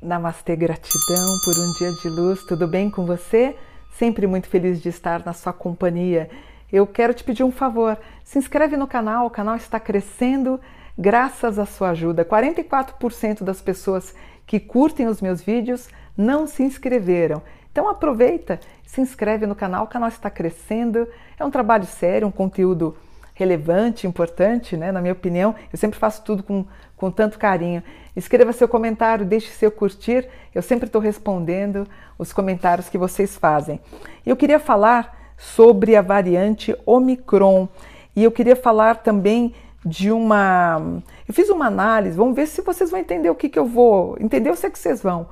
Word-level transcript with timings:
Namastê, 0.00 0.54
gratidão 0.54 1.26
por 1.44 1.58
um 1.58 1.72
dia 1.72 1.90
de 1.90 2.08
luz, 2.08 2.44
tudo 2.44 2.68
bem 2.68 2.88
com 2.88 3.04
você? 3.04 3.56
Sempre 3.98 4.28
muito 4.28 4.48
feliz 4.48 4.80
de 4.80 4.90
estar 4.90 5.26
na 5.26 5.32
sua 5.32 5.52
companhia. 5.52 6.30
Eu 6.72 6.86
quero 6.86 7.12
te 7.12 7.24
pedir 7.24 7.42
um 7.42 7.50
favor, 7.50 7.98
se 8.22 8.38
inscreve 8.38 8.76
no 8.76 8.86
canal, 8.86 9.26
o 9.26 9.30
canal 9.30 9.56
está 9.56 9.80
crescendo 9.80 10.60
graças 10.96 11.58
à 11.58 11.66
sua 11.66 11.90
ajuda. 11.90 12.24
44% 12.24 13.42
das 13.42 13.60
pessoas 13.60 14.14
que 14.46 14.60
curtem 14.60 15.08
os 15.08 15.20
meus 15.20 15.42
vídeos 15.42 15.88
não 16.16 16.46
se 16.46 16.62
inscreveram. 16.62 17.42
Então 17.74 17.88
aproveita, 17.88 18.60
se 18.86 19.00
inscreve 19.00 19.46
no 19.46 19.54
canal, 19.56 19.82
o 19.82 19.88
canal 19.88 20.08
está 20.08 20.30
crescendo, 20.30 21.08
é 21.36 21.44
um 21.44 21.50
trabalho 21.50 21.84
sério, 21.84 22.28
um 22.28 22.30
conteúdo 22.30 22.96
relevante, 23.34 24.06
importante, 24.06 24.76
né? 24.76 24.92
na 24.92 25.00
minha 25.00 25.12
opinião. 25.12 25.56
Eu 25.72 25.76
sempre 25.76 25.98
faço 25.98 26.22
tudo 26.22 26.44
com, 26.44 26.64
com 26.96 27.10
tanto 27.10 27.36
carinho. 27.36 27.82
Escreva 28.14 28.52
seu 28.52 28.68
comentário, 28.68 29.26
deixe 29.26 29.50
seu 29.50 29.72
curtir, 29.72 30.24
eu 30.54 30.62
sempre 30.62 30.86
estou 30.86 31.00
respondendo 31.02 31.84
os 32.16 32.32
comentários 32.32 32.88
que 32.88 32.96
vocês 32.96 33.36
fazem. 33.36 33.80
Eu 34.24 34.36
queria 34.36 34.60
falar 34.60 35.34
sobre 35.36 35.96
a 35.96 36.00
variante 36.00 36.76
Omicron 36.86 37.68
e 38.14 38.22
eu 38.22 38.30
queria 38.30 38.54
falar 38.54 38.98
também 38.98 39.52
de 39.84 40.12
uma. 40.12 41.02
Eu 41.26 41.34
fiz 41.34 41.50
uma 41.50 41.66
análise, 41.66 42.16
vamos 42.16 42.36
ver 42.36 42.46
se 42.46 42.62
vocês 42.62 42.88
vão 42.88 43.00
entender 43.00 43.30
o 43.30 43.34
que, 43.34 43.48
que 43.48 43.58
eu 43.58 43.66
vou. 43.66 44.16
Entender 44.20 44.48
eu 44.48 44.54
sei 44.54 44.70
que 44.70 44.78
vocês 44.78 45.02
vão, 45.02 45.26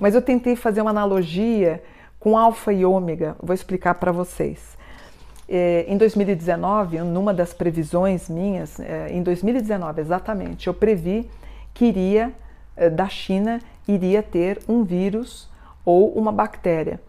mas 0.00 0.14
eu 0.14 0.22
tentei 0.22 0.56
fazer 0.56 0.80
uma 0.80 0.90
analogia 0.90 1.82
com 2.18 2.36
alfa 2.38 2.72
e 2.72 2.84
ômega, 2.84 3.36
vou 3.42 3.54
explicar 3.54 3.94
para 3.94 4.12
vocês. 4.12 4.76
É, 5.48 5.84
em 5.88 5.96
2019, 5.96 6.98
numa 7.00 7.34
das 7.34 7.52
previsões 7.52 8.28
minhas, 8.28 8.78
é, 8.78 9.08
em 9.10 9.22
2019 9.22 10.00
exatamente, 10.00 10.66
eu 10.66 10.74
previ 10.74 11.28
que 11.74 11.86
iria, 11.86 12.32
é, 12.76 12.88
da 12.88 13.08
China, 13.08 13.60
iria 13.86 14.22
ter 14.22 14.60
um 14.68 14.84
vírus 14.84 15.50
ou 15.84 16.12
uma 16.12 16.30
bactéria. 16.30 17.00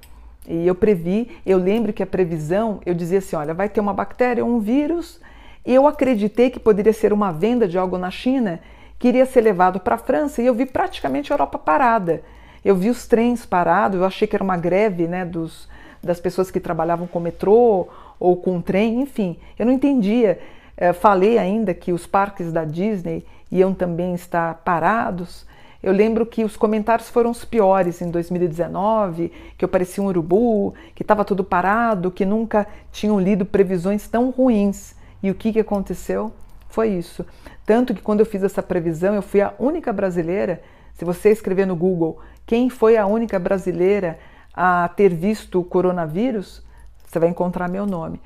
E 0.48 0.68
eu 0.68 0.76
previ, 0.76 1.32
eu 1.46 1.58
lembro 1.58 1.94
que 1.94 2.04
a 2.04 2.08
previsão, 2.08 2.82
eu 2.86 2.94
dizia 2.94 3.20
assim, 3.20 3.36
olha, 3.36 3.54
vai 3.54 3.70
ter 3.70 3.80
uma 3.80 3.94
bactéria, 3.94 4.44
um 4.44 4.60
vírus, 4.60 5.22
e 5.66 5.74
eu 5.74 5.88
acreditei 5.88 6.50
que 6.50 6.60
poderia 6.60 6.92
ser 6.92 7.14
uma 7.14 7.32
venda 7.32 7.68
de 7.68 7.78
algo 7.78 7.98
na 7.98 8.12
China 8.12 8.60
que 9.00 9.08
iria 9.08 9.26
ser 9.26 9.42
levado 9.42 9.80
para 9.80 9.96
a 9.96 9.98
França, 9.98 10.42
e 10.42 10.46
eu 10.46 10.54
vi 10.54 10.66
praticamente 10.66 11.32
a 11.32 11.36
Europa 11.36 11.58
parada. 11.58 12.24
Eu 12.64 12.76
vi 12.76 12.90
os 12.90 13.08
trens 13.08 13.46
parados, 13.46 14.00
eu 14.00 14.06
achei 14.06 14.28
que 14.28 14.36
era 14.36 14.44
uma 14.44 14.58
greve 14.58 15.08
né, 15.08 15.26
dos, 15.26 15.68
das 16.02 16.20
pessoas 16.20 16.50
que 16.50 16.60
trabalhavam 16.60 17.08
com 17.08 17.20
metrô 17.20 17.88
ou 18.20 18.38
com 18.38 18.62
trem, 18.62 19.02
enfim, 19.02 19.38
eu 19.58 19.66
não 19.66 19.74
entendia. 19.74 20.40
É, 20.76 20.92
falei 20.92 21.38
ainda 21.38 21.74
que 21.74 21.92
os 21.94 22.08
parques 22.08 22.52
da 22.52 22.66
Disney 22.66 23.26
iam 23.52 23.74
também 23.74 24.16
estar 24.16 24.56
parados. 24.66 25.46
Eu 25.84 25.92
lembro 25.92 26.26
que 26.26 26.44
os 26.46 26.56
comentários 26.56 27.10
foram 27.10 27.30
os 27.30 27.44
piores 27.44 28.02
em 28.02 28.10
2019, 28.10 29.32
que 29.58 29.66
eu 29.66 29.70
parecia 29.70 30.02
um 30.02 30.08
urubu, 30.08 30.74
que 30.96 31.04
estava 31.04 31.26
tudo 31.26 31.44
parado, 31.44 32.10
que 32.10 32.26
nunca 32.26 32.66
tinham 32.92 33.20
lido 33.20 33.46
previsões 33.46 34.08
tão 34.08 34.30
ruins. 34.30 34.96
E 35.22 35.30
o 35.30 35.36
que, 35.36 35.52
que 35.52 35.60
aconteceu? 35.60 36.32
Foi 36.70 36.88
isso. 36.88 37.26
Tanto 37.66 37.94
que 37.94 38.02
quando 38.02 38.22
eu 38.22 38.26
fiz 38.26 38.42
essa 38.44 38.64
previsão, 38.64 39.14
eu 39.14 39.22
fui 39.22 39.42
a 39.42 39.54
única 39.60 39.92
brasileira. 39.92 40.62
Se 40.94 41.04
você 41.04 41.30
escrever 41.30 41.68
no 41.68 41.76
Google 41.76 42.20
quem 42.46 42.70
foi 42.70 42.98
a 42.98 43.06
única 43.06 43.40
brasileira 43.40 44.20
a 44.54 44.88
ter 44.90 45.14
visto 45.14 45.60
o 45.60 45.64
coronavírus, 45.64 46.62
você 47.06 47.20
vai 47.20 47.30
encontrar 47.30 47.70
meu 47.70 47.86
nome. 47.86 48.20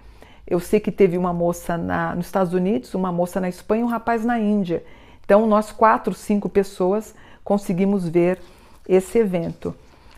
Eu 0.45 0.59
sei 0.59 0.79
que 0.79 0.91
teve 0.91 1.17
uma 1.17 1.33
moça 1.33 1.77
na, 1.77 2.15
nos 2.15 2.25
Estados 2.25 2.53
Unidos, 2.53 2.93
uma 2.93 3.11
moça 3.11 3.39
na 3.39 3.49
Espanha 3.49 3.83
um 3.83 3.89
rapaz 3.89 4.23
na 4.23 4.39
Índia. 4.39 4.83
Então, 5.25 5.45
nós 5.45 5.71
quatro, 5.71 6.13
cinco 6.13 6.47
pessoas 6.47 7.13
conseguimos 7.43 8.07
ver 8.07 8.39
esse 8.87 9.19
evento. 9.19 9.75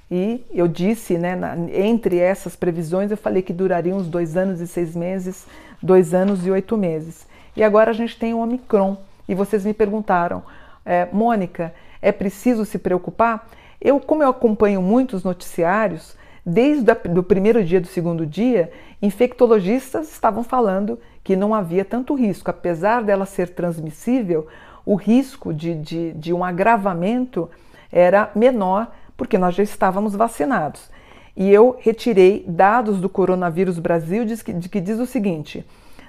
E 0.10 0.46
eu 0.52 0.68
disse, 0.68 1.18
né, 1.18 1.36
na, 1.36 1.56
entre 1.72 2.18
essas 2.18 2.56
previsões, 2.56 3.10
eu 3.10 3.18
falei 3.18 3.42
que 3.42 3.54
duraria 3.54 3.96
uns 3.96 4.08
dois 4.08 4.38
anos 4.38 4.60
e 4.60 4.68
seis 4.68 4.96
meses, 4.96 5.48
dois 5.82 6.14
anos 6.14 6.46
e 6.46 6.52
oito 6.52 6.78
meses. 6.78 7.28
E 7.56 7.64
agora 7.64 7.92
a 7.92 7.94
gente 7.94 8.18
tem 8.18 8.34
o 8.34 8.40
Omicron. 8.40 8.98
E 9.28 9.36
vocês 9.36 9.66
me 9.66 9.74
perguntaram, 9.74 10.44
é, 10.86 11.08
Mônica, 11.12 11.74
é 12.02 12.12
preciso 12.12 12.66
se 12.66 12.80
preocupar? 12.80 13.48
Eu, 13.82 14.00
como 14.00 14.24
eu 14.24 14.30
acompanho 14.30 14.82
muitos 14.82 15.24
noticiários, 15.24 16.18
desde 16.46 16.92
o 16.92 17.24
primeiro 17.24 17.64
dia 17.64 17.80
do 17.80 17.88
segundo 17.88 18.26
dia, 18.26 18.72
infectologistas 19.02 20.12
estavam 20.12 20.44
falando 20.44 21.00
que 21.24 21.36
não 21.36 21.54
havia 21.54 21.86
tanto 21.86 22.14
risco. 22.14 22.50
Apesar 22.50 23.04
dela 23.04 23.26
ser 23.26 23.50
transmissível, 23.50 24.48
o 24.86 24.96
risco 24.96 25.54
de, 25.54 25.76
de, 25.76 26.14
de 26.14 26.34
um 26.34 26.44
agravamento 26.44 27.50
era 27.92 28.32
menor 28.36 28.92
porque 29.16 29.38
nós 29.38 29.56
já 29.56 29.64
estávamos 29.64 30.16
vacinados. 30.16 30.90
E 31.36 31.50
eu 31.50 31.78
retirei 31.80 32.44
dados 32.48 33.00
do 33.00 33.08
Coronavírus 33.08 33.80
Brasil 33.80 34.26
de 34.26 34.44
que, 34.44 34.54
que 34.54 34.82
diz 34.82 35.00
o 35.00 35.06
seguinte: 35.06 35.66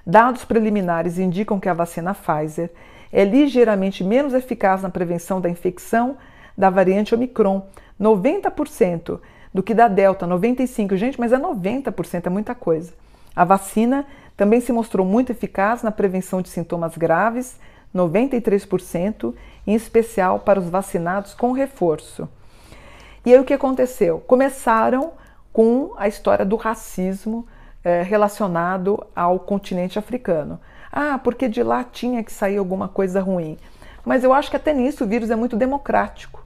dados 0.06 0.44
preliminares 0.44 1.18
indicam 1.18 1.60
que 1.60 1.68
a 1.68 1.74
vacina 1.74 2.14
Pfizer 2.14 2.70
é 3.12 3.24
ligeiramente 3.24 4.02
menos 4.02 4.34
eficaz 4.34 4.82
na 4.82 4.88
prevenção 4.88 5.40
da 5.40 5.50
infecção 5.50 6.16
da 6.60 6.68
variante 6.68 7.14
Omicron, 7.14 7.66
90% 7.98 9.18
do 9.52 9.62
que 9.62 9.74
da 9.74 9.88
Delta, 9.88 10.26
95%. 10.26 10.94
Gente, 10.96 11.18
mas 11.18 11.32
é 11.32 11.38
90%, 11.38 12.26
é 12.26 12.30
muita 12.30 12.54
coisa. 12.54 12.92
A 13.34 13.44
vacina 13.44 14.06
também 14.36 14.60
se 14.60 14.70
mostrou 14.72 15.04
muito 15.04 15.32
eficaz 15.32 15.82
na 15.82 15.90
prevenção 15.90 16.42
de 16.42 16.50
sintomas 16.50 16.96
graves, 16.96 17.58
93%, 17.94 19.34
em 19.66 19.74
especial 19.74 20.40
para 20.40 20.60
os 20.60 20.68
vacinados 20.68 21.32
com 21.32 21.52
reforço. 21.52 22.28
E 23.24 23.32
aí 23.32 23.40
o 23.40 23.44
que 23.44 23.54
aconteceu? 23.54 24.20
Começaram 24.20 25.12
com 25.52 25.92
a 25.96 26.08
história 26.08 26.44
do 26.44 26.56
racismo 26.56 27.46
eh, 27.82 28.02
relacionado 28.02 29.02
ao 29.16 29.38
continente 29.38 29.98
africano. 29.98 30.60
Ah, 30.92 31.18
porque 31.22 31.48
de 31.48 31.62
lá 31.62 31.84
tinha 31.84 32.22
que 32.22 32.32
sair 32.32 32.58
alguma 32.58 32.88
coisa 32.88 33.20
ruim. 33.20 33.58
Mas 34.04 34.24
eu 34.24 34.32
acho 34.32 34.50
que 34.50 34.56
até 34.56 34.72
nisso 34.72 35.04
o 35.04 35.06
vírus 35.06 35.30
é 35.30 35.36
muito 35.36 35.56
democrático 35.56 36.39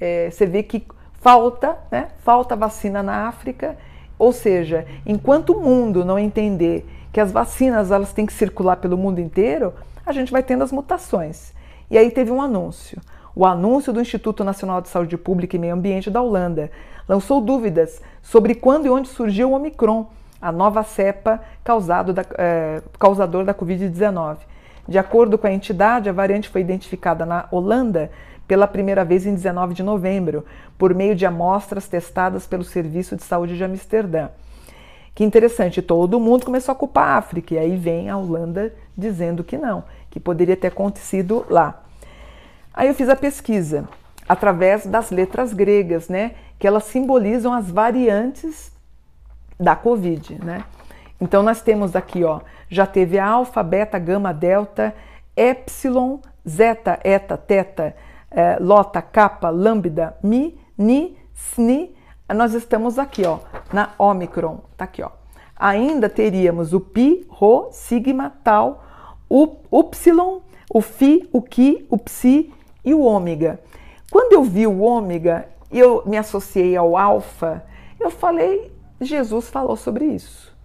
é, 0.00 0.30
você 0.30 0.46
vê 0.46 0.62
que 0.62 0.86
falta, 1.20 1.76
né, 1.90 2.08
falta 2.18 2.54
vacina 2.54 3.02
na 3.02 3.28
África, 3.28 3.76
ou 4.18 4.32
seja, 4.32 4.86
enquanto 5.06 5.50
o 5.50 5.60
mundo 5.60 6.04
não 6.04 6.18
entender 6.18 6.86
que 7.12 7.20
as 7.20 7.32
vacinas 7.32 7.90
elas 7.90 8.12
têm 8.12 8.26
que 8.26 8.32
circular 8.32 8.76
pelo 8.76 8.96
mundo 8.96 9.20
inteiro, 9.20 9.72
a 10.04 10.12
gente 10.12 10.32
vai 10.32 10.42
tendo 10.42 10.64
as 10.64 10.72
mutações. 10.72 11.52
E 11.90 11.96
aí 11.96 12.10
teve 12.10 12.30
um 12.30 12.40
anúncio. 12.42 13.00
O 13.34 13.46
anúncio 13.46 13.92
do 13.92 14.00
Instituto 14.00 14.42
Nacional 14.42 14.80
de 14.80 14.88
Saúde 14.88 15.16
Pública 15.16 15.56
e 15.56 15.58
Meio 15.58 15.74
Ambiente 15.74 16.10
da 16.10 16.20
Holanda 16.20 16.70
lançou 17.08 17.40
dúvidas 17.40 18.02
sobre 18.22 18.54
quando 18.54 18.86
e 18.86 18.90
onde 18.90 19.08
surgiu 19.08 19.50
o 19.50 19.54
Omicron, 19.54 20.06
a 20.40 20.52
nova 20.52 20.82
cepa 20.82 21.40
causado 21.64 22.12
da, 22.12 22.24
é, 22.36 22.82
causador 22.98 23.44
da 23.44 23.54
Covid-19. 23.54 24.38
De 24.86 24.98
acordo 24.98 25.38
com 25.38 25.46
a 25.46 25.52
entidade, 25.52 26.08
a 26.08 26.12
variante 26.12 26.48
foi 26.48 26.60
identificada 26.60 27.24
na 27.24 27.46
Holanda 27.50 28.10
pela 28.48 28.66
primeira 28.66 29.04
vez 29.04 29.26
em 29.26 29.34
19 29.34 29.74
de 29.74 29.82
novembro, 29.82 30.44
por 30.78 30.94
meio 30.94 31.14
de 31.14 31.26
amostras 31.26 31.86
testadas 31.86 32.46
pelo 32.46 32.64
Serviço 32.64 33.14
de 33.14 33.22
Saúde 33.22 33.58
de 33.58 33.62
Amsterdã. 33.62 34.30
Que 35.14 35.22
interessante, 35.22 35.82
todo 35.82 36.18
mundo 36.18 36.46
começou 36.46 36.72
a 36.72 36.76
culpar 36.76 37.08
a 37.08 37.16
África, 37.18 37.54
e 37.54 37.58
aí 37.58 37.76
vem 37.76 38.08
a 38.08 38.16
Holanda 38.16 38.72
dizendo 38.96 39.44
que 39.44 39.58
não, 39.58 39.84
que 40.10 40.18
poderia 40.18 40.56
ter 40.56 40.68
acontecido 40.68 41.44
lá. 41.50 41.82
Aí 42.72 42.88
eu 42.88 42.94
fiz 42.94 43.08
a 43.08 43.16
pesquisa 43.16 43.86
através 44.26 44.86
das 44.86 45.10
letras 45.10 45.52
gregas, 45.52 46.08
né, 46.08 46.32
que 46.58 46.66
elas 46.66 46.84
simbolizam 46.84 47.52
as 47.52 47.70
variantes 47.70 48.72
da 49.60 49.76
Covid, 49.76 50.42
né? 50.42 50.64
Então 51.20 51.42
nós 51.42 51.60
temos 51.60 51.96
aqui, 51.96 52.22
ó, 52.24 52.40
já 52.68 52.86
teve 52.86 53.18
alfa, 53.18 53.62
beta, 53.62 53.98
gama, 53.98 54.32
delta, 54.32 54.94
epsilon, 55.36 56.18
zeta, 56.48 56.98
eta, 57.02 57.36
teta, 57.36 57.94
é, 58.30 58.58
lota, 58.60 59.00
capa, 59.00 59.50
lambda, 59.50 60.16
mi, 60.22 60.58
ni, 60.76 61.16
sni, 61.34 61.94
nós 62.34 62.54
estamos 62.54 62.98
aqui, 62.98 63.24
ó, 63.26 63.38
na 63.72 63.90
Omicron, 63.98 64.60
tá 64.76 64.84
aqui, 64.84 65.02
ó. 65.02 65.10
Ainda 65.56 66.08
teríamos 66.08 66.72
o 66.72 66.80
pi, 66.80 67.26
rho, 67.28 67.68
sigma, 67.72 68.32
tal, 68.44 68.84
o 69.28 69.56
upsilon, 69.70 70.40
o 70.72 70.80
fi, 70.80 71.28
o 71.32 71.42
ki, 71.42 71.86
o 71.90 71.98
psi 71.98 72.52
e 72.84 72.94
o 72.94 73.00
ômega. 73.00 73.60
Quando 74.10 74.34
eu 74.34 74.44
vi 74.44 74.66
o 74.66 74.80
ômega, 74.80 75.48
eu 75.70 76.02
me 76.06 76.16
associei 76.16 76.76
ao 76.76 76.96
alfa, 76.96 77.64
eu 77.98 78.10
falei, 78.10 78.72
Jesus 79.00 79.48
falou 79.48 79.76
sobre 79.76 80.04
isso. 80.04 80.56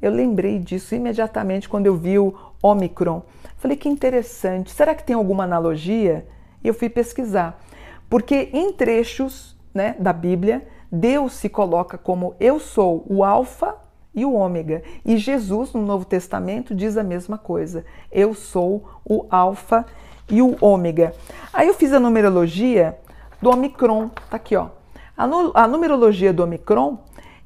Eu 0.00 0.10
lembrei 0.10 0.58
disso 0.58 0.94
imediatamente 0.94 1.68
quando 1.68 1.86
eu 1.86 1.96
vi 1.96 2.18
o 2.18 2.34
Omicron. 2.62 3.22
Falei 3.56 3.76
que 3.76 3.88
interessante. 3.88 4.72
Será 4.72 4.94
que 4.94 5.04
tem 5.04 5.14
alguma 5.14 5.44
analogia? 5.44 6.26
E 6.62 6.68
eu 6.68 6.74
fui 6.74 6.88
pesquisar, 6.88 7.60
porque 8.08 8.50
em 8.52 8.72
trechos 8.72 9.56
né, 9.74 9.96
da 9.98 10.12
Bíblia 10.12 10.66
Deus 10.94 11.32
se 11.32 11.48
coloca 11.48 11.96
como 11.96 12.34
eu 12.38 12.60
sou 12.60 13.06
o 13.08 13.24
Alfa 13.24 13.76
e 14.14 14.26
o 14.26 14.34
Ômega. 14.34 14.82
E 15.06 15.16
Jesus, 15.16 15.72
no 15.72 15.80
Novo 15.80 16.04
Testamento, 16.04 16.74
diz 16.74 16.98
a 16.98 17.02
mesma 17.02 17.38
coisa. 17.38 17.86
Eu 18.10 18.34
sou 18.34 18.84
o 19.02 19.26
Alfa 19.30 19.86
e 20.28 20.42
o 20.42 20.54
Ômega. 20.60 21.14
Aí 21.50 21.66
eu 21.66 21.72
fiz 21.72 21.94
a 21.94 22.00
numerologia 22.00 22.98
do 23.40 23.48
Omicron, 23.48 24.10
tá 24.28 24.36
aqui, 24.36 24.54
ó. 24.54 24.68
A, 25.16 25.24
a 25.54 25.66
numerologia 25.66 26.30
do 26.30 26.42
Omicron, 26.42 26.98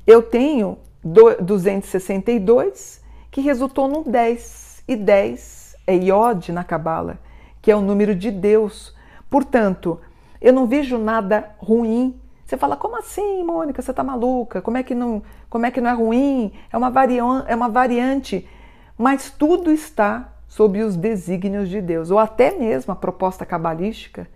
eu 0.04 0.22
tenho 0.22 0.78
262, 1.04 3.00
que 3.30 3.40
resultou 3.40 3.86
no 3.86 4.02
10. 4.02 4.82
E 4.88 4.96
10 4.96 5.76
é 5.86 5.94
Iod 5.94 6.50
na 6.50 6.64
Cabala, 6.64 7.18
que 7.62 7.70
é 7.70 7.76
o 7.76 7.80
número 7.80 8.12
de 8.14 8.32
Deus. 8.32 8.92
Portanto, 9.28 10.00
eu 10.40 10.52
não 10.52 10.66
vejo 10.66 10.98
nada 10.98 11.54
ruim. 11.58 12.18
Você 12.44 12.56
fala, 12.56 12.76
como 12.76 12.96
assim, 12.96 13.42
Mônica? 13.42 13.82
Você 13.82 13.90
está 13.90 14.04
maluca? 14.04 14.62
Como 14.62 14.76
é 14.76 14.82
que 14.82 14.94
não, 14.94 15.22
como 15.50 15.66
é, 15.66 15.70
que 15.70 15.80
não 15.80 15.90
é 15.90 15.94
ruim? 15.94 16.52
É 16.72 16.76
uma, 16.76 16.90
varian, 16.90 17.44
é 17.48 17.54
uma 17.54 17.68
variante. 17.68 18.48
Mas 18.96 19.30
tudo 19.30 19.70
está 19.70 20.32
sob 20.46 20.82
os 20.82 20.96
desígnios 20.96 21.68
de 21.68 21.80
Deus. 21.80 22.10
Ou 22.10 22.18
até 22.18 22.56
mesmo 22.56 22.92
a 22.92 22.96
proposta 22.96 23.44
cabalística, 23.44 24.28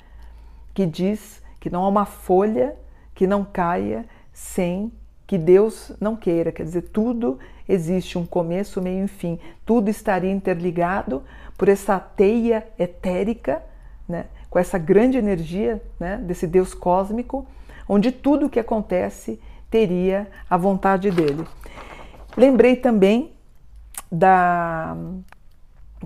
que 0.74 0.84
diz 0.86 1.42
que 1.58 1.70
não 1.70 1.84
há 1.84 1.88
uma 1.88 2.06
folha 2.06 2.76
que 3.14 3.26
não 3.26 3.44
caia 3.44 4.06
sem 4.32 4.92
que 5.26 5.38
Deus 5.38 5.92
não 6.00 6.16
queira. 6.16 6.50
Quer 6.50 6.64
dizer, 6.64 6.82
tudo 6.82 7.38
existe 7.68 8.18
um 8.18 8.26
começo, 8.26 8.82
meio 8.82 9.04
e 9.04 9.08
fim. 9.08 9.38
Tudo 9.64 9.88
estaria 9.88 10.30
interligado 10.30 11.22
por 11.56 11.68
essa 11.68 12.00
teia 12.00 12.66
etérica, 12.78 13.62
né? 14.10 14.26
com 14.50 14.58
essa 14.58 14.76
grande 14.76 15.16
energia 15.16 15.80
né? 15.98 16.16
desse 16.16 16.46
Deus 16.46 16.74
cósmico, 16.74 17.46
onde 17.88 18.12
tudo 18.12 18.46
o 18.46 18.50
que 18.50 18.60
acontece 18.60 19.40
teria 19.70 20.28
a 20.48 20.56
vontade 20.56 21.10
dele. 21.10 21.46
Lembrei 22.36 22.76
também 22.76 23.32
da 24.10 24.96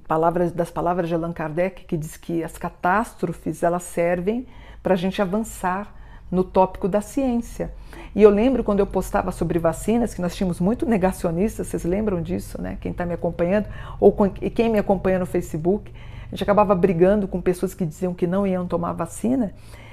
palavras, 0.07 0.53
das 0.53 0.71
palavras 0.71 1.09
de 1.09 1.15
Allan 1.15 1.33
Kardec, 1.33 1.85
que 1.85 1.97
diz 1.97 2.17
que 2.17 2.45
as 2.45 2.59
catástrofes 2.59 3.63
elas 3.63 3.83
servem 3.85 4.47
para 4.83 4.95
a 4.95 4.97
gente 4.97 5.23
avançar 5.23 5.95
no 6.31 6.43
tópico 6.43 6.89
da 6.89 7.01
ciência. 7.01 7.73
E 8.15 8.23
eu 8.23 8.31
lembro 8.31 8.65
quando 8.65 8.81
eu 8.81 8.87
postava 8.87 9.31
sobre 9.31 9.59
vacinas, 9.59 10.15
que 10.15 10.21
nós 10.21 10.35
tínhamos 10.35 10.61
muito 10.61 10.87
negacionistas, 10.87 11.69
vocês 11.69 11.85
lembram 11.85 12.21
disso, 12.21 12.61
né? 12.61 12.77
Quem 12.81 12.93
está 12.93 13.07
me 13.07 13.15
acompanhando, 13.15 13.67
ou 14.01 14.13
quem 14.55 14.69
me 14.69 14.79
acompanha 14.79 15.19
no 15.19 15.27
Facebook, 15.27 15.93
gente 16.35 16.43
acabava 16.43 16.75
brigando 16.75 17.29
com 17.29 17.41
pessoas 17.41 17.75
que 17.75 17.87
diziam 17.87 18.13
que 18.13 18.27
não 18.27 18.47
iam 18.47 18.67
tomar 18.67 18.93
vacina, 18.93 19.53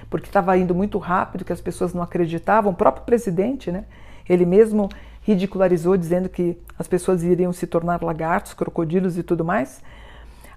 porque 0.09 0.27
estava 0.27 0.57
indo 0.57 0.73
muito 0.73 0.97
rápido, 0.97 1.45
que 1.45 1.53
as 1.53 1.61
pessoas 1.61 1.93
não 1.93 2.01
acreditavam. 2.01 2.71
O 2.71 2.75
próprio 2.75 3.05
presidente, 3.05 3.71
né? 3.71 3.85
Ele 4.27 4.45
mesmo 4.45 4.89
ridicularizou, 5.21 5.95
dizendo 5.95 6.27
que 6.27 6.57
as 6.77 6.87
pessoas 6.87 7.23
iriam 7.23 7.53
se 7.53 7.67
tornar 7.67 8.01
lagartos, 8.01 8.53
crocodilos 8.53 9.17
e 9.17 9.23
tudo 9.23 9.45
mais. 9.45 9.83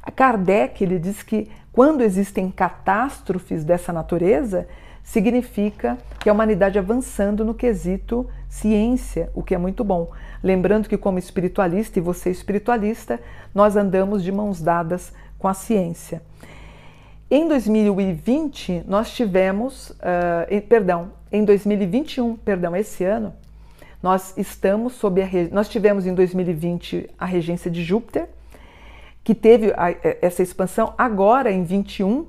A 0.03 0.11
Kardec 0.11 0.83
ele 0.83 0.99
diz 0.99 1.23
que 1.23 1.51
quando 1.71 2.03
existem 2.03 2.51
catástrofes 2.51 3.63
dessa 3.63 3.93
natureza, 3.93 4.67
significa 5.03 5.99
que 6.19 6.31
a 6.31 6.33
humanidade 6.33 6.79
avançando 6.79 7.45
no 7.45 7.53
quesito 7.53 8.27
ciência, 8.49 9.31
o 9.35 9.43
que 9.43 9.55
é 9.55 9.59
muito 9.59 9.85
bom. 9.85 10.11
Lembrando 10.43 10.89
que, 10.89 10.97
como 10.97 11.19
espiritualista, 11.19 11.99
e 11.99 12.03
você 12.03 12.31
espiritualista, 12.31 13.21
nós 13.55 13.77
andamos 13.77 14.23
de 14.23 14.33
mãos 14.33 14.63
dadas 14.63 15.13
com 15.39 15.49
a 15.49 15.55
ciência. 15.55 16.23
Em 17.31 17.49
2020, 17.49 18.85
nós 18.87 19.11
tivemos, 19.11 19.91
uh, 19.91 20.61
perdão, 20.69 21.13
em 21.33 21.45
2021, 21.45 22.37
perdão, 22.37 22.77
esse 22.77 23.03
ano, 23.03 23.35
nós 24.03 24.35
estamos 24.37 24.93
sob 24.93 25.23
a, 25.23 25.27
nós 25.51 25.69
tivemos 25.69 26.07
em 26.07 26.15
2020 26.15 27.09
a 27.19 27.25
regência 27.25 27.71
de 27.71 27.83
Júpiter, 27.83 28.29
que 29.25 29.35
teve 29.35 29.73
a, 29.73 29.95
essa 30.21 30.43
expansão 30.43 30.93
agora 30.99 31.51
em 31.51 31.65
21, 31.65 32.27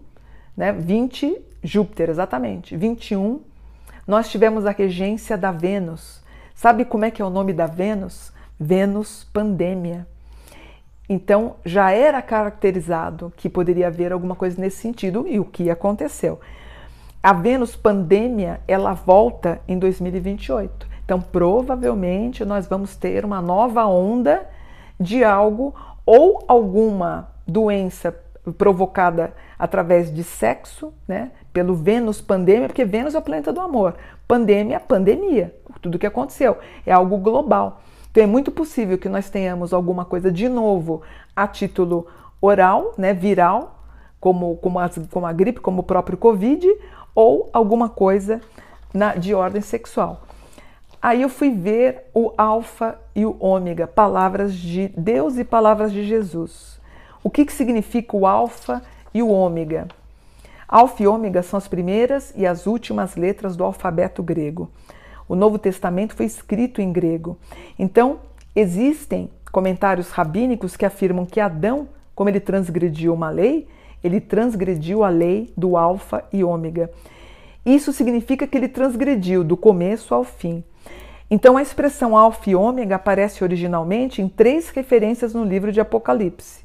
né, 0.55 0.71
20 0.71 1.37
Júpiter, 1.61 2.09
exatamente. 2.09 2.77
21, 2.77 3.41
nós 4.07 4.29
tivemos 4.29 4.65
a 4.65 4.71
regência 4.71 5.37
da 5.37 5.51
Vênus. 5.51 6.23
Sabe 6.53 6.85
como 6.85 7.05
é 7.05 7.11
que 7.11 7.21
é 7.21 7.25
o 7.25 7.29
nome 7.29 7.51
da 7.51 7.67
Vênus? 7.67 8.31
Vênus 8.57 9.27
pandemia. 9.33 10.07
Então 11.07 11.55
já 11.63 11.91
era 11.91 12.21
caracterizado 12.21 13.31
que 13.35 13.49
poderia 13.49 13.87
haver 13.87 14.11
alguma 14.11 14.35
coisa 14.35 14.59
nesse 14.59 14.77
sentido 14.77 15.25
e 15.27 15.39
o 15.39 15.45
que 15.45 15.69
aconteceu. 15.69 16.39
A 17.21 17.33
Vênus 17.33 17.75
pandemia, 17.75 18.59
ela 18.67 18.93
volta 18.93 19.59
em 19.67 19.77
2028. 19.77 20.87
Então 21.03 21.21
provavelmente 21.21 22.43
nós 22.43 22.67
vamos 22.67 22.95
ter 22.95 23.23
uma 23.23 23.41
nova 23.41 23.85
onda 23.85 24.47
de 24.99 25.23
algo 25.23 25.73
ou 26.05 26.43
alguma 26.47 27.29
doença 27.47 28.15
provocada 28.57 29.33
através 29.57 30.13
de 30.13 30.23
sexo, 30.23 30.93
né, 31.07 31.31
pelo 31.51 31.73
Vênus 31.73 32.21
pandemia, 32.21 32.67
porque 32.67 32.85
Vênus 32.85 33.15
é 33.15 33.17
o 33.17 33.21
planeta 33.21 33.51
do 33.51 33.61
amor. 33.61 33.95
Pandemia, 34.27 34.79
pandemia, 34.79 35.55
tudo 35.81 35.99
que 35.99 36.05
aconteceu, 36.05 36.57
é 36.85 36.91
algo 36.91 37.17
global. 37.17 37.81
Então 38.15 38.23
é 38.23 38.27
muito 38.27 38.49
possível 38.49 38.97
que 38.97 39.09
nós 39.09 39.29
tenhamos 39.29 39.73
alguma 39.73 40.05
coisa 40.05 40.31
de 40.31 40.47
novo 40.47 41.01
a 41.35 41.45
título 41.45 42.07
oral, 42.39 42.93
né, 42.97 43.13
viral, 43.13 43.83
como, 44.21 44.55
como, 44.55 44.79
as, 44.79 44.97
como 45.11 45.25
a 45.25 45.33
gripe, 45.33 45.59
como 45.59 45.81
o 45.81 45.83
próprio 45.83 46.17
Covid, 46.17 46.65
ou 47.13 47.49
alguma 47.51 47.89
coisa 47.89 48.39
na, 48.93 49.15
de 49.15 49.33
ordem 49.33 49.61
sexual. 49.61 50.21
Aí 51.01 51.23
eu 51.23 51.27
fui 51.27 51.51
ver 51.51 52.05
o 52.13 52.31
alfa 52.37 52.97
e 53.13 53.25
o 53.25 53.35
ômega, 53.37 53.85
palavras 53.85 54.55
de 54.55 54.87
Deus 54.95 55.37
e 55.37 55.43
palavras 55.43 55.91
de 55.91 56.05
Jesus. 56.05 56.79
O 57.21 57.29
que, 57.29 57.43
que 57.43 57.51
significa 57.51 58.15
o 58.15 58.25
alfa 58.25 58.81
e 59.13 59.21
o 59.21 59.27
ômega? 59.27 59.89
Alfa 60.69 61.03
e 61.03 61.07
ômega 61.07 61.43
são 61.43 61.57
as 61.57 61.67
primeiras 61.67 62.31
e 62.33 62.47
as 62.47 62.65
últimas 62.65 63.17
letras 63.17 63.57
do 63.57 63.65
alfabeto 63.65 64.23
grego. 64.23 64.71
O 65.27 65.35
Novo 65.35 65.57
Testamento 65.57 66.15
foi 66.15 66.25
escrito 66.25 66.81
em 66.81 66.91
grego. 66.91 67.37
Então, 67.77 68.19
existem 68.55 69.29
comentários 69.51 70.11
rabínicos 70.11 70.75
que 70.75 70.85
afirmam 70.85 71.25
que 71.25 71.39
Adão, 71.39 71.87
como 72.13 72.29
ele 72.29 72.39
transgrediu 72.39 73.13
uma 73.13 73.29
lei, 73.29 73.67
ele 74.03 74.21
transgrediu 74.21 75.03
a 75.03 75.09
lei 75.09 75.51
do 75.57 75.77
alfa 75.77 76.23
e 76.31 76.43
ômega. 76.43 76.91
Isso 77.65 77.91
significa 77.91 78.45
que 78.45 78.55
ele 78.55 78.67
transgrediu 78.67 79.43
do 79.43 79.57
começo 79.57 80.13
ao 80.13 80.23
fim. 80.23 80.63
Então, 81.29 81.57
a 81.57 81.61
expressão 81.61 82.15
alfa 82.15 82.49
e 82.49 82.55
ômega 82.55 82.95
aparece 82.95 83.43
originalmente 83.43 84.21
em 84.21 84.29
três 84.29 84.69
referências 84.69 85.33
no 85.33 85.43
livro 85.43 85.71
de 85.71 85.81
Apocalipse. 85.81 86.63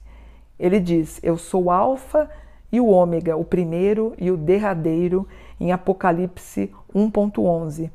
Ele 0.58 0.78
diz: 0.78 1.18
Eu 1.23 1.38
sou 1.38 1.70
alfa 1.70 2.28
e 2.70 2.78
o 2.78 2.87
ômega, 2.87 3.37
o 3.37 3.44
primeiro 3.44 4.12
e 4.18 4.30
o 4.30 4.37
derradeiro, 4.37 5.26
em 5.58 5.73
Apocalipse 5.73 6.70
1.11. 6.94 7.90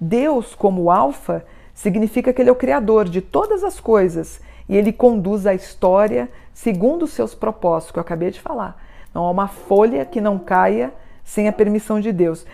Deus, 0.00 0.54
como 0.54 0.90
alfa, 0.90 1.44
significa 1.74 2.32
que 2.32 2.40
ele 2.40 2.48
é 2.48 2.52
o 2.52 2.56
criador 2.56 3.08
de 3.08 3.20
todas 3.20 3.62
as 3.62 3.78
coisas 3.78 4.40
e 4.68 4.76
ele 4.76 4.92
conduz 4.92 5.46
a 5.46 5.54
história 5.54 6.28
segundo 6.54 7.04
os 7.04 7.10
seus 7.10 7.34
propósitos, 7.34 7.92
que 7.92 7.98
eu 7.98 8.02
acabei 8.02 8.30
de 8.30 8.40
falar. 8.40 8.80
Não 9.14 9.24
há 9.24 9.30
uma 9.30 9.48
folha 9.48 10.04
que 10.04 10.20
não 10.20 10.38
caia 10.38 10.92
sem 11.24 11.48
a 11.48 11.52
permissão 11.52 12.00
de 12.00 12.12
Deus. 12.12 12.46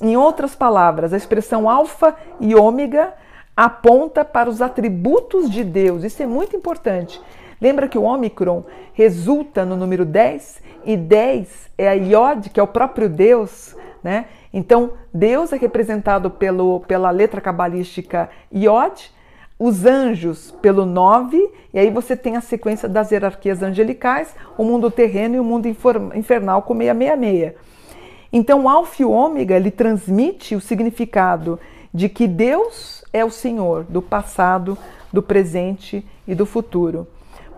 Em 0.00 0.16
outras 0.16 0.54
palavras, 0.54 1.12
a 1.12 1.16
expressão 1.16 1.68
alfa 1.68 2.16
e 2.40 2.54
ômega 2.54 3.14
aponta 3.56 4.24
para 4.24 4.50
os 4.50 4.60
atributos 4.60 5.50
de 5.50 5.62
Deus. 5.62 6.02
Isso 6.02 6.22
é 6.22 6.26
muito 6.26 6.56
importante. 6.56 7.20
Lembra 7.60 7.88
que 7.88 7.96
o 7.96 8.02
Ômicron 8.02 8.64
resulta 8.92 9.64
no 9.64 9.76
número 9.76 10.04
10 10.04 10.62
e 10.84 10.96
10 10.96 11.70
é 11.78 11.88
a 11.88 11.92
Iod, 11.92 12.50
que 12.50 12.60
é 12.60 12.62
o 12.62 12.66
próprio 12.66 13.08
Deus, 13.08 13.76
né? 14.02 14.26
Então, 14.56 14.92
Deus 15.12 15.52
é 15.52 15.56
representado 15.56 16.30
pelo, 16.30 16.78
pela 16.86 17.10
letra 17.10 17.40
cabalística 17.40 18.30
Iod, 18.52 19.10
os 19.58 19.84
anjos 19.84 20.52
pelo 20.62 20.86
9, 20.86 21.50
e 21.72 21.78
aí 21.80 21.90
você 21.90 22.16
tem 22.16 22.36
a 22.36 22.40
sequência 22.40 22.88
das 22.88 23.10
hierarquias 23.10 23.64
angelicais, 23.64 24.32
o 24.56 24.62
mundo 24.62 24.92
terreno 24.92 25.34
e 25.34 25.40
o 25.40 25.44
mundo 25.44 25.66
infernal 25.66 26.62
com 26.62 26.76
666. 26.76 27.54
Então, 28.32 28.68
alfa 28.68 29.02
e 29.02 29.04
ômega, 29.04 29.56
ele 29.56 29.72
transmite 29.72 30.54
o 30.54 30.60
significado 30.60 31.58
de 31.92 32.08
que 32.08 32.28
Deus 32.28 33.04
é 33.12 33.24
o 33.24 33.30
Senhor 33.30 33.82
do 33.82 34.00
passado, 34.00 34.78
do 35.12 35.20
presente 35.20 36.06
e 36.28 36.34
do 36.34 36.46
futuro. 36.46 37.08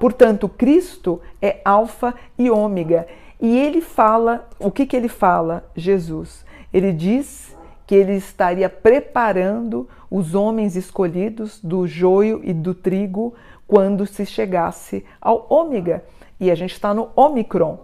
Portanto, 0.00 0.48
Cristo 0.48 1.20
é 1.42 1.60
alfa 1.62 2.14
e 2.38 2.50
ômega. 2.50 3.06
E 3.38 3.58
ele 3.58 3.82
fala, 3.82 4.48
o 4.58 4.70
que, 4.70 4.86
que 4.86 4.96
ele 4.96 5.08
fala? 5.08 5.62
Jesus. 5.76 6.45
Ele 6.76 6.92
diz 6.92 7.56
que 7.86 7.94
ele 7.94 8.12
estaria 8.12 8.68
preparando 8.68 9.88
os 10.10 10.34
homens 10.34 10.76
escolhidos 10.76 11.58
do 11.58 11.86
joio 11.86 12.42
e 12.44 12.52
do 12.52 12.74
trigo 12.74 13.32
quando 13.66 14.06
se 14.06 14.26
chegasse 14.26 15.02
ao 15.18 15.46
ômega. 15.48 16.04
E 16.38 16.50
a 16.50 16.54
gente 16.54 16.74
está 16.74 16.92
no 16.92 17.08
Omicron. 17.16 17.78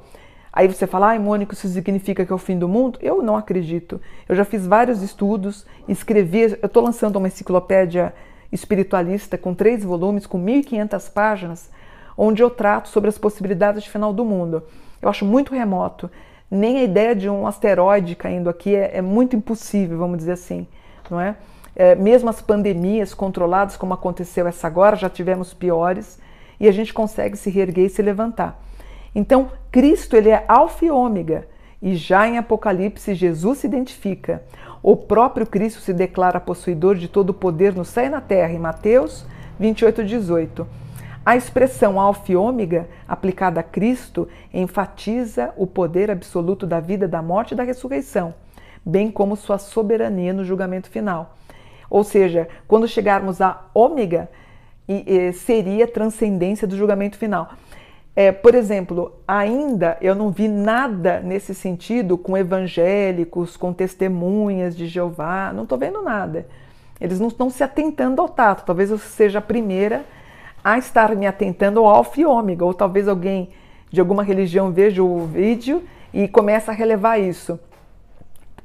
Aí 0.53 0.69
você 0.69 0.87
fala, 0.87 1.07
ai, 1.07 1.19
Mônica, 1.19 1.55
isso 1.55 1.67
significa 1.69 2.27
que 2.27 2.31
é 2.31 2.35
o 2.35 2.39
fim 2.39 2.59
do 2.59 2.69
mundo? 2.69 2.99
Eu 3.01 3.23
não 3.23 3.35
acredito. 3.35 3.99
Eu 4.29 4.37
já 4.37 4.45
fiz 4.45 4.67
vários 4.67 5.01
estudos, 5.01 5.65
escrevi, 5.89 6.43
eu 6.61 6.67
estou 6.67 6.83
lançando 6.83 7.17
uma 7.17 7.29
enciclopédia 7.29 8.15
espiritualista 8.53 9.39
com 9.39 9.55
três 9.55 9.83
volumes, 9.83 10.27
com 10.27 10.39
1.500 10.39 11.11
páginas, 11.11 11.71
onde 12.15 12.43
eu 12.43 12.51
trato 12.51 12.91
sobre 12.91 13.09
as 13.09 13.17
possibilidades 13.17 13.85
de 13.85 13.89
final 13.89 14.13
do 14.13 14.23
mundo. 14.23 14.63
Eu 15.01 15.09
acho 15.09 15.25
muito 15.25 15.55
remoto. 15.55 16.11
Nem 16.55 16.81
a 16.81 16.83
ideia 16.83 17.17
de 17.17 17.31
um 17.31 17.47
asteroide 17.47 18.15
caindo 18.15 18.51
aqui 18.51 18.77
é, 18.77 18.99
é 18.99 19.01
muito 19.01 19.35
impossível, 19.35 19.97
vamos 19.97 20.19
dizer 20.19 20.33
assim, 20.33 20.67
não 21.11 21.19
é? 21.19 21.35
é? 21.75 21.95
Mesmo 21.95 22.29
as 22.29 22.43
pandemias 22.43 23.15
controladas, 23.15 23.75
como 23.75 23.95
aconteceu 23.95 24.47
essa 24.47 24.67
agora, 24.67 24.95
já 24.95 25.09
tivemos 25.09 25.55
piores, 25.55 26.21
e 26.61 26.69
a 26.69 26.73
gente 26.73 26.93
consegue 26.93 27.39
se 27.39 27.49
reerguer 27.49 27.87
e 27.87 27.89
se 27.89 28.03
levantar. 28.03 28.63
Então, 29.15 29.51
Cristo 29.71 30.15
ele 30.15 30.29
é 30.29 30.45
alfa 30.47 30.85
e 30.85 30.91
ômega, 30.91 31.49
e 31.81 31.97
já 31.97 32.29
em 32.29 32.37
Apocalipse 32.37 33.15
Jesus 33.15 33.61
se 33.61 33.67
identifica. 33.67 34.43
O 34.83 34.95
próprio 34.95 35.47
Cristo 35.47 35.81
se 35.81 35.95
declara 35.95 36.39
possuidor 36.39 36.97
de 36.97 37.09
todo 37.09 37.31
o 37.31 37.35
poder 37.35 37.75
no 37.75 37.83
céu 37.85 38.05
e 38.05 38.11
na 38.11 38.21
terra, 38.21 38.53
em 38.53 38.59
Mateus 38.59 39.25
28, 39.59 40.05
18. 40.05 40.82
A 41.25 41.37
expressão 41.37 42.01
alfa 42.01 42.33
e 42.33 42.37
ômega, 42.37 42.89
aplicada 43.07 43.61
a 43.61 43.63
Cristo, 43.63 44.29
enfatiza 44.53 45.53
o 45.57 45.67
poder 45.67 46.11
absoluto 46.11 46.67
da 46.67 46.81
vida, 46.81 47.07
da 47.07 47.23
morte 47.23 47.53
e 47.53 47.57
da 47.57 47.63
ressurreição, 47.63 48.35
bem 48.85 49.09
como 49.09 49.37
sua 49.37 49.57
soberania 49.57 50.33
no 50.33 50.45
julgamento 50.45 50.91
final. 50.91 51.37
Ou 51.89 52.03
seja, 52.03 52.49
quando 52.67 52.89
chegarmos 52.89 53.41
a 53.41 53.67
ômega, 53.73 54.29
seria 55.35 55.87
transcendência 55.87 56.67
do 56.67 56.77
julgamento 56.77 57.17
final. 57.17 57.53
É, 58.17 58.33
por 58.33 58.55
exemplo, 58.55 59.13
ainda 59.27 59.97
eu 60.01 60.15
não 60.15 60.31
vi 60.31 60.49
nada 60.49 61.21
nesse 61.21 61.55
sentido 61.55 62.19
com 62.19 62.37
evangélicos, 62.37 63.57
com 63.57 63.73
testemunhas 63.73 64.77
de 64.77 64.87
Jeová, 64.89 65.53
não 65.55 65.63
estou 65.63 65.79
vendo 65.79 66.03
nada. 66.03 66.47
Eles 67.01 67.21
não 67.21 67.29
estão 67.29 67.49
se 67.49 67.63
atentando 67.63 68.21
ao 68.21 68.29
tato. 68.29 68.65
Talvez 68.65 68.91
eu 68.91 68.99
seja 68.99 69.39
a 69.39 69.43
primeira 69.43 70.05
a 70.65 70.79
estar 70.79 71.15
me 71.17 71.27
atentando 71.27 71.81
ao 71.81 71.87
alfa 71.87 72.21
e 72.21 72.25
ômega, 72.25 72.65
ou 72.65 72.73
talvez 72.73 73.09
alguém 73.09 73.51
de 73.91 74.01
alguma 74.01 74.23
religião 74.23 74.73
veja 74.73 75.03
o 75.03 75.27
vídeo 75.27 75.83
e 76.13 76.27
comece 76.29 76.71
a 76.71 76.75
relevar 76.75 77.19
isso. 77.19 77.59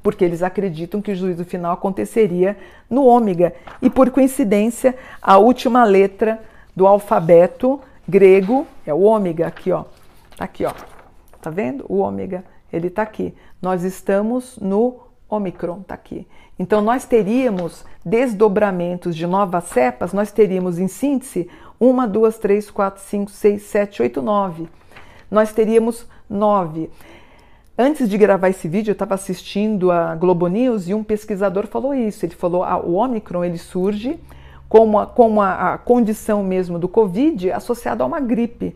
Porque 0.02 0.24
eles 0.24 0.42
acreditam 0.42 1.02
que 1.02 1.10
o 1.10 1.16
juízo 1.16 1.44
final 1.44 1.72
aconteceria 1.72 2.56
no 2.88 3.04
ômega. 3.04 3.54
E 3.82 3.90
por 3.90 4.10
coincidência, 4.10 4.96
a 5.20 5.36
última 5.38 5.84
letra 5.84 6.40
do 6.74 6.86
alfabeto 6.86 7.80
grego 8.08 8.66
é 8.86 8.94
o 8.94 9.02
ômega 9.02 9.46
aqui, 9.46 9.72
ó. 9.72 9.84
Tá 10.36 10.44
aqui, 10.44 10.64
ó. 10.64 10.72
Tá 11.42 11.50
vendo? 11.50 11.84
O 11.88 11.98
ômega, 11.98 12.44
ele 12.72 12.88
tá 12.88 13.02
aqui. 13.02 13.34
Nós 13.60 13.82
estamos 13.82 14.56
no 14.58 15.00
Omicron, 15.28 15.82
tá 15.82 15.94
aqui. 15.94 16.26
Então 16.58 16.80
nós 16.80 17.04
teríamos 17.04 17.84
desdobramentos 18.04 19.14
de 19.14 19.26
novas 19.26 19.64
cepas, 19.64 20.12
nós 20.12 20.32
teríamos 20.32 20.78
em 20.78 20.88
síntese 20.88 21.48
uma, 21.80 22.06
duas, 22.06 22.38
três, 22.38 22.70
quatro, 22.70 23.02
cinco, 23.02 23.30
seis, 23.30 23.62
sete, 23.62 24.02
oito, 24.02 24.20
nove. 24.20 24.68
Nós 25.30 25.52
teríamos 25.52 26.06
nove. 26.28 26.90
Antes 27.76 28.08
de 28.08 28.18
gravar 28.18 28.48
esse 28.48 28.66
vídeo, 28.66 28.90
eu 28.90 28.94
estava 28.94 29.14
assistindo 29.14 29.92
a 29.92 30.14
Globo 30.16 30.48
News 30.48 30.88
e 30.88 30.94
um 30.94 31.04
pesquisador 31.04 31.66
falou 31.68 31.94
isso. 31.94 32.26
Ele 32.26 32.34
falou: 32.34 32.64
ah, 32.64 32.78
o 32.78 32.94
Omicron 32.94 33.44
ele 33.44 33.58
surge 33.58 34.18
como, 34.68 34.98
a, 34.98 35.06
como 35.06 35.40
a, 35.40 35.74
a 35.74 35.78
condição 35.78 36.42
mesmo 36.42 36.78
do 36.78 36.88
Covid 36.88 37.52
associado 37.52 38.02
a 38.02 38.06
uma 38.06 38.20
gripe. 38.20 38.74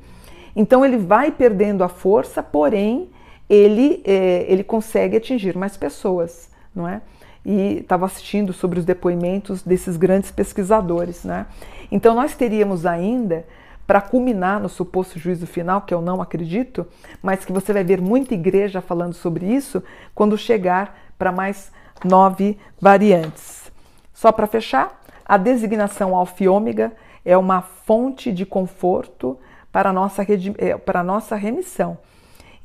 Então 0.54 0.84
ele 0.84 0.96
vai 0.96 1.32
perdendo 1.32 1.82
a 1.82 1.88
força, 1.88 2.42
porém 2.42 3.10
ele, 3.48 4.02
é, 4.04 4.46
ele 4.48 4.62
consegue 4.62 5.16
atingir 5.16 5.56
mais 5.56 5.76
pessoas, 5.76 6.48
não 6.74 6.86
é? 6.86 7.02
E 7.44 7.78
estava 7.80 8.06
assistindo 8.06 8.52
sobre 8.52 8.78
os 8.78 8.84
depoimentos 8.84 9.62
desses 9.62 9.96
grandes 9.96 10.30
pesquisadores, 10.30 11.24
né? 11.24 11.46
Então 11.90 12.14
nós 12.14 12.34
teríamos 12.36 12.86
ainda 12.86 13.44
para 13.86 14.00
culminar 14.00 14.60
no 14.60 14.68
suposto 14.68 15.18
juízo 15.18 15.46
final, 15.46 15.82
que 15.82 15.92
eu 15.92 16.00
não 16.00 16.22
acredito, 16.22 16.86
mas 17.20 17.44
que 17.44 17.52
você 17.52 17.72
vai 17.72 17.82
ver 17.82 18.00
muita 18.00 18.34
igreja 18.34 18.80
falando 18.80 19.12
sobre 19.12 19.46
isso 19.46 19.82
quando 20.14 20.38
chegar 20.38 20.96
para 21.18 21.32
mais 21.32 21.72
nove 22.04 22.58
variantes. 22.80 23.70
Só 24.14 24.30
para 24.30 24.46
fechar, 24.46 25.02
a 25.24 25.36
designação 25.36 26.14
alfa 26.16 26.44
e 26.44 26.48
ômega 26.48 26.92
é 27.24 27.36
uma 27.36 27.62
fonte 27.62 28.32
de 28.32 28.46
conforto 28.46 29.38
para 29.70 29.90
a 29.90 29.92
nossa, 29.92 30.24
é, 30.58 30.76
para 30.76 31.00
a 31.00 31.04
nossa 31.04 31.34
remissão. 31.36 31.98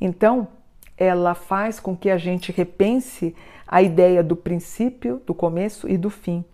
Então, 0.00 0.46
ela 0.98 1.34
faz 1.34 1.78
com 1.78 1.96
que 1.96 2.10
a 2.10 2.18
gente 2.18 2.50
repense 2.50 3.34
a 3.66 3.80
ideia 3.80 4.22
do 4.22 4.34
princípio, 4.34 5.22
do 5.24 5.32
começo 5.32 5.88
e 5.88 5.96
do 5.96 6.10
fim. 6.10 6.44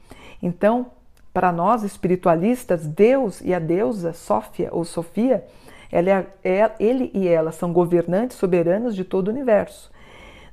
Então, 0.43 0.87
para 1.33 1.51
nós 1.51 1.83
espiritualistas, 1.83 2.87
Deus 2.87 3.41
e 3.41 3.55
a 3.55 3.59
deusa 3.59 4.13
Sófia 4.13 4.69
ou 4.71 4.85
Sofia, 4.85 5.45
ela 5.91 6.11
é, 6.11 6.27
é, 6.45 6.73
ele 6.79 7.11
e 7.15 7.27
ela 7.27 7.53
são 7.53 7.73
governantes 7.73 8.37
soberanos 8.37 8.95
de 8.95 9.05
todo 9.05 9.29
o 9.29 9.31
universo. 9.31 9.91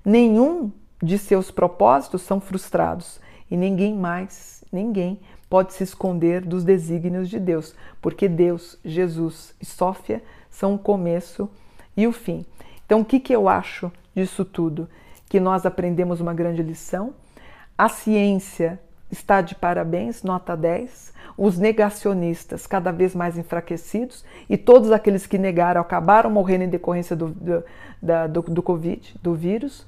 Nenhum 0.05 0.71
de 1.01 1.17
seus 1.17 1.51
propósitos 1.51 2.21
são 2.21 2.39
frustrados 2.39 3.19
e 3.50 3.57
ninguém 3.57 3.93
mais, 3.93 4.63
ninguém 4.71 5.19
pode 5.50 5.74
se 5.74 5.83
esconder 5.83 6.41
dos 6.41 6.63
desígnios 6.63 7.29
de 7.29 7.39
Deus, 7.39 7.75
porque 8.01 8.27
Deus, 8.29 8.79
Jesus 8.86 9.53
e 9.60 9.65
Sófia 9.65 10.24
são 10.50 10.75
o 10.75 10.79
começo 10.79 11.50
e 11.98 12.07
o 12.07 12.13
fim. 12.13 12.45
Então, 12.91 13.00
o 13.00 13.05
que, 13.05 13.21
que 13.21 13.33
eu 13.33 13.48
acho 13.48 13.89
disso 14.13 14.43
tudo? 14.43 14.86
Que 15.29 15.39
nós 15.39 15.65
aprendemos 15.65 16.19
uma 16.19 16.33
grande 16.33 16.62
lição. 16.62 17.13
A 17.77 17.88
ciência 17.88 18.77
está 19.10 19.39
de 19.39 19.55
parabéns, 19.55 20.24
nota 20.24 20.57
10. 20.57 21.13
Os 21.38 21.57
negacionistas 21.57 22.67
cada 22.67 22.91
vez 22.91 23.15
mais 23.15 23.38
enfraquecidos 23.38 24.25
e 24.50 24.57
todos 24.57 24.91
aqueles 24.91 25.25
que 25.25 25.38
negaram 25.38 25.79
acabaram 25.79 26.29
morrendo 26.29 26.65
em 26.65 26.69
decorrência 26.69 27.15
do, 27.15 27.29
do, 27.29 27.63
da, 28.01 28.27
do, 28.27 28.41
do 28.41 28.62
Covid, 28.62 29.15
do 29.24 29.36
vírus. 29.36 29.88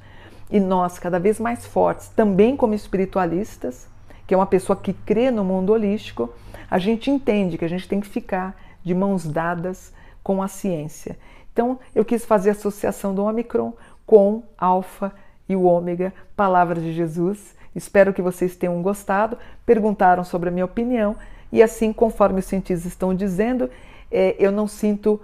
E 0.50 0.58
nós 0.58 0.98
cada 0.98 1.20
vez 1.20 1.42
mais 1.42 1.66
fortes, 1.66 2.08
também 2.08 2.56
como 2.56 2.74
espiritualistas, 2.74 3.86
que 4.26 4.34
é 4.34 4.38
uma 4.38 4.48
pessoa 4.48 4.78
que 4.78 4.94
crê 4.94 5.30
no 5.30 5.44
mundo 5.44 5.74
holístico, 5.74 6.34
a 6.72 6.80
gente 6.80 7.12
entende 7.12 7.58
que 7.58 7.66
a 7.66 7.70
gente 7.70 7.86
tem 7.86 8.00
que 8.00 8.08
ficar 8.08 8.58
de 8.82 8.96
mãos 8.96 9.26
dadas 9.26 9.92
com 10.24 10.42
a 10.42 10.48
ciência. 10.48 11.18
Então, 11.54 11.80
eu 11.94 12.04
quis 12.04 12.26
fazer 12.26 12.50
a 12.50 12.54
associação 12.54 13.16
do 13.16 13.24
Omicron 13.24 13.74
com 14.06 14.44
alfa 14.58 15.14
e 15.48 15.56
o 15.56 15.64
ômega, 15.64 16.12
palavras 16.36 16.84
de 16.84 16.92
Jesus. 16.92 17.56
Espero 17.76 18.12
que 18.12 18.22
vocês 18.22 18.56
tenham 18.56 18.82
gostado. 18.82 19.38
Perguntaram 19.66 20.24
sobre 20.24 20.50
a 20.50 20.52
minha 20.52 20.66
opinião 20.66 21.16
e 21.52 21.62
assim, 21.62 21.94
conforme 21.94 22.40
os 22.40 22.46
cientistas 22.46 22.92
estão 22.92 23.14
dizendo, 23.14 23.70
é, 24.12 24.36
eu 24.40 24.52
não 24.52 24.68
sinto 24.68 25.22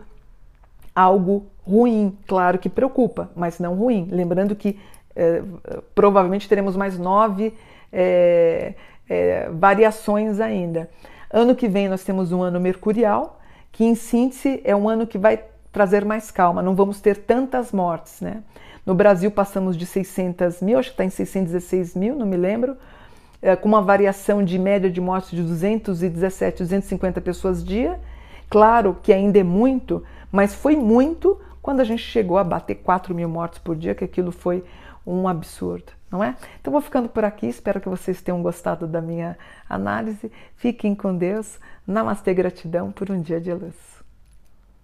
algo 0.95 1.47
ruim, 1.65 2.15
claro 2.27 2.59
que 2.59 2.69
preocupa, 2.69 3.31
mas 3.35 3.57
não 3.57 3.73
ruim. 3.73 4.07
Lembrando 4.11 4.55
que 4.55 4.79
é, 5.15 5.41
provavelmente 5.95 6.47
teremos 6.47 6.75
mais 6.75 6.99
nove 6.99 7.53
é, 7.91 8.75
é, 9.09 9.49
variações 9.49 10.39
ainda. 10.39 10.87
Ano 11.31 11.55
que 11.55 11.67
vem 11.67 11.89
nós 11.89 12.03
temos 12.03 12.31
um 12.31 12.43
ano 12.43 12.59
mercurial, 12.59 13.39
que 13.71 13.83
em 13.83 13.95
síntese 13.95 14.61
é 14.63 14.75
um 14.75 14.87
ano 14.87 15.07
que 15.07 15.17
vai 15.17 15.43
trazer 15.71 16.03
mais 16.05 16.31
calma, 16.31 16.61
não 16.61 16.75
vamos 16.75 16.99
ter 16.99 17.17
tantas 17.17 17.71
mortes, 17.71 18.21
né? 18.21 18.43
No 18.85 18.95
Brasil 18.95 19.29
passamos 19.29 19.77
de 19.77 19.85
600 19.85 20.61
mil, 20.61 20.79
acho 20.79 20.89
que 20.89 20.93
está 20.93 21.05
em 21.05 21.09
616 21.09 21.95
mil, 21.95 22.15
não 22.15 22.25
me 22.25 22.37
lembro, 22.37 22.75
é, 23.41 23.55
com 23.55 23.67
uma 23.67 23.81
variação 23.81 24.43
de 24.43 24.57
média 24.57 24.89
de 24.89 24.99
mortes 24.99 25.31
de 25.31 25.43
217, 25.43 26.63
250 26.63 27.21
pessoas 27.21 27.63
dia. 27.63 27.99
Claro 28.49 28.97
que 29.03 29.13
ainda 29.13 29.39
é 29.39 29.43
muito, 29.43 30.03
mas 30.31 30.55
foi 30.55 30.75
muito 30.75 31.39
quando 31.61 31.81
a 31.81 31.83
gente 31.83 32.01
chegou 32.01 32.37
a 32.37 32.43
bater 32.43 32.75
4 32.75 33.13
mil 33.13 33.29
mortes 33.29 33.59
por 33.59 33.75
dia, 33.75 33.93
que 33.93 34.03
aquilo 34.03 34.31
foi 34.31 34.63
um 35.05 35.27
absurdo, 35.27 35.91
não 36.11 36.23
é? 36.23 36.35
Então 36.59 36.71
vou 36.71 36.81
ficando 36.81 37.09
por 37.09 37.23
aqui, 37.23 37.47
espero 37.47 37.79
que 37.79 37.89
vocês 37.89 38.21
tenham 38.21 38.41
gostado 38.41 38.87
da 38.87 39.01
minha 39.01 39.37
análise. 39.67 40.31
Fiquem 40.55 40.95
com 40.95 41.15
Deus. 41.15 41.59
Namastê, 41.85 42.33
gratidão 42.33 42.91
por 42.91 43.11
um 43.11 43.21
dia 43.21 43.39
de 43.39 43.53
luz. 43.53 43.88